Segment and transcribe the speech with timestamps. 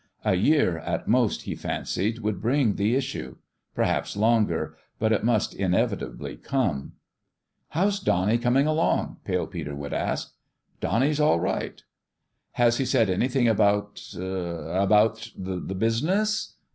[0.25, 3.35] A year, at most, he fancied, would bring the issue.
[3.75, 6.93] Perhaps longer; but it must inevitably come.
[7.69, 10.33] "How's Donnie coming along?" Pale Peter would ask."
[10.81, 11.83] Bonnie's all right.""
[12.53, 16.55] Has he said anything about about the business?"